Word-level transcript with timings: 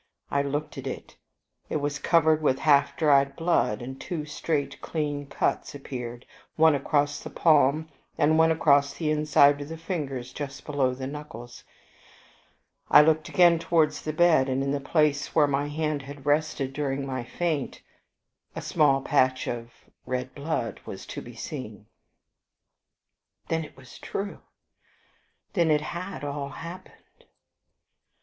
I 0.31 0.41
looked 0.41 0.79
at 0.79 0.87
it. 0.87 1.15
It 1.69 1.75
was 1.75 1.99
covered 1.99 2.41
with 2.41 2.57
half 2.57 2.97
dried 2.97 3.35
blood, 3.35 3.83
and 3.83 4.01
two 4.01 4.25
straight 4.25 4.81
clean 4.81 5.27
cuts 5.27 5.75
appeared, 5.75 6.25
one 6.55 6.73
across 6.73 7.19
the 7.21 7.29
palm 7.29 7.87
and 8.17 8.35
one 8.39 8.49
across 8.51 8.95
the 8.95 9.11
inside 9.11 9.61
of 9.61 9.69
the 9.69 9.77
fingers 9.77 10.33
just 10.33 10.65
below 10.65 10.95
the 10.95 11.05
knuckles. 11.05 11.63
I 12.89 13.03
looked 13.03 13.29
again 13.29 13.59
towards 13.59 14.01
the 14.01 14.11
bed, 14.11 14.49
and, 14.49 14.63
in 14.63 14.71
the 14.71 14.79
place 14.79 15.35
where 15.35 15.45
my 15.45 15.67
hand 15.67 16.01
had 16.01 16.25
rested 16.25 16.73
during 16.73 17.05
my 17.05 17.23
faint, 17.23 17.83
a 18.55 18.61
small 18.63 19.03
patch 19.03 19.47
of 19.47 19.69
red 20.07 20.33
blood 20.33 20.81
was 20.83 21.05
to 21.05 21.21
be 21.21 21.35
seen. 21.35 21.85
Then 23.49 23.63
it 23.63 23.77
was 23.77 23.99
true! 23.99 24.39
Then 25.53 25.69
it 25.69 25.81
had 25.81 26.23
all 26.23 26.49
happened! 26.49 27.25